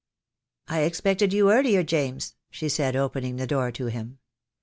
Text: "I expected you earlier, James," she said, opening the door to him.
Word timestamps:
"I 0.67 0.79
expected 0.79 1.31
you 1.31 1.51
earlier, 1.51 1.83
James," 1.83 2.33
she 2.49 2.69
said, 2.69 2.95
opening 2.95 3.35
the 3.35 3.45
door 3.45 3.71
to 3.73 3.85
him. 3.85 4.17